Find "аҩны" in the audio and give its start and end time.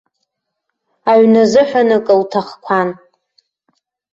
1.11-1.41